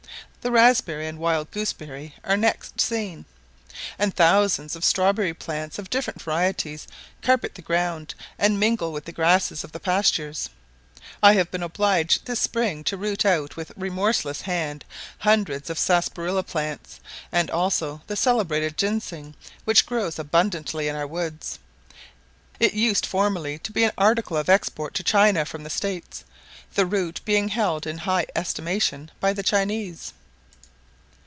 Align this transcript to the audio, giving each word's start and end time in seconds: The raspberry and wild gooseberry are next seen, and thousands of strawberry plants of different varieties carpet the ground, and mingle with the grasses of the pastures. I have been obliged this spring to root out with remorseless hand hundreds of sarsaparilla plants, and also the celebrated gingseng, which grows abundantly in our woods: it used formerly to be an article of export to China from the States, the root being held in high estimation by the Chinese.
The 0.43 0.49
raspberry 0.49 1.07
and 1.07 1.19
wild 1.19 1.51
gooseberry 1.51 2.15
are 2.23 2.35
next 2.35 2.81
seen, 2.81 3.25
and 3.99 4.11
thousands 4.11 4.75
of 4.75 4.83
strawberry 4.83 5.35
plants 5.35 5.77
of 5.77 5.91
different 5.91 6.19
varieties 6.19 6.87
carpet 7.21 7.53
the 7.53 7.61
ground, 7.61 8.15
and 8.39 8.59
mingle 8.59 8.91
with 8.91 9.05
the 9.05 9.11
grasses 9.11 9.63
of 9.63 9.71
the 9.71 9.79
pastures. 9.79 10.49
I 11.21 11.33
have 11.33 11.51
been 11.51 11.61
obliged 11.61 12.25
this 12.25 12.39
spring 12.39 12.83
to 12.85 12.97
root 12.97 13.23
out 13.23 13.55
with 13.55 13.71
remorseless 13.75 14.41
hand 14.41 14.83
hundreds 15.19 15.69
of 15.69 15.77
sarsaparilla 15.77 16.41
plants, 16.41 16.99
and 17.31 17.51
also 17.51 18.01
the 18.07 18.15
celebrated 18.15 18.77
gingseng, 18.77 19.35
which 19.63 19.85
grows 19.85 20.17
abundantly 20.17 20.87
in 20.87 20.95
our 20.95 21.05
woods: 21.07 21.59
it 22.59 22.73
used 22.73 23.05
formerly 23.05 23.59
to 23.59 23.71
be 23.71 23.83
an 23.83 23.91
article 23.95 24.37
of 24.37 24.49
export 24.49 24.95
to 24.95 25.03
China 25.03 25.45
from 25.45 25.61
the 25.61 25.69
States, 25.69 26.23
the 26.73 26.87
root 26.87 27.21
being 27.25 27.49
held 27.49 27.85
in 27.85 27.99
high 27.99 28.25
estimation 28.35 29.11
by 29.19 29.33
the 29.33 29.43
Chinese. 29.43 30.13